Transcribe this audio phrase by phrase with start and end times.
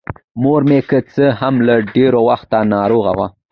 [0.41, 3.27] مـور مـې کـه څـه هـم له ډېـره وخـته نـاروغـه وه.